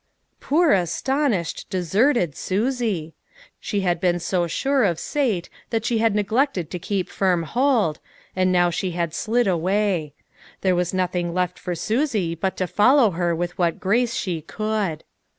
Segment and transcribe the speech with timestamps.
[0.39, 3.13] Poor, astonished, deserted Susie!
[3.59, 7.43] She had been so sure of Sate that she had neg lected to keep firm
[7.43, 7.99] hold,
[8.35, 10.15] and now she had slid away.
[10.61, 15.03] There was nothing left for Susie but to follow her with what grace she could.